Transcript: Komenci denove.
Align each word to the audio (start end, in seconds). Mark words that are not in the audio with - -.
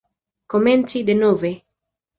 Komenci 0.53 1.03
denove. 1.11 1.55